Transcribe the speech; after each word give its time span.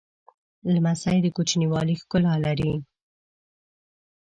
لمسی 0.73 1.17
د 1.21 1.27
کوچنیوالي 1.35 1.95
ښکلا 2.01 2.33
لري. 2.45 2.71